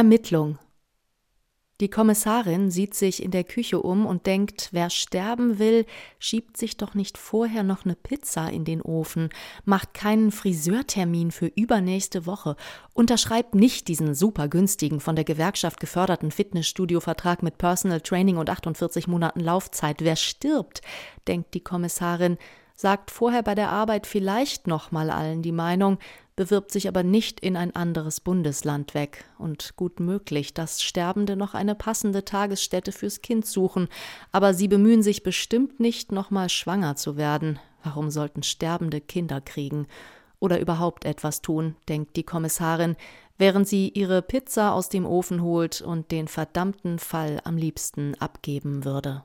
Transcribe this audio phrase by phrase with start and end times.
[0.00, 0.58] Ermittlung.
[1.80, 5.84] Die Kommissarin sieht sich in der Küche um und denkt, wer sterben will,
[6.18, 9.28] schiebt sich doch nicht vorher noch eine Pizza in den Ofen,
[9.66, 12.56] macht keinen Friseurtermin für übernächste Woche,
[12.94, 19.06] unterschreibt nicht diesen super günstigen, von der Gewerkschaft geförderten Fitnessstudio-Vertrag mit Personal Training und 48
[19.06, 19.96] Monaten Laufzeit.
[20.00, 20.80] Wer stirbt,
[21.28, 22.38] denkt die Kommissarin,
[22.74, 25.98] sagt vorher bei der Arbeit vielleicht noch mal allen die Meinung,
[26.40, 31.52] bewirbt sich aber nicht in ein anderes Bundesland weg und gut möglich, dass Sterbende noch
[31.52, 33.88] eine passende Tagesstätte fürs Kind suchen,
[34.32, 37.58] aber sie bemühen sich bestimmt nicht noch mal schwanger zu werden.
[37.84, 39.86] Warum sollten Sterbende Kinder kriegen?
[40.38, 42.96] Oder überhaupt etwas tun, denkt die Kommissarin,
[43.36, 48.86] während sie ihre Pizza aus dem Ofen holt und den verdammten Fall am liebsten abgeben
[48.86, 49.24] würde.